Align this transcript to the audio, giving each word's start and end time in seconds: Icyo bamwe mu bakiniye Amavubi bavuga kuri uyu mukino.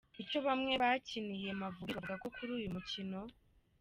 Icyo 0.21 0.39
bamwe 0.47 0.73
mu 0.75 0.79
bakiniye 0.83 1.47
Amavubi 1.55 1.95
bavuga 2.07 2.27
kuri 2.35 2.51
uyu 2.57 2.73
mukino. 2.75 3.19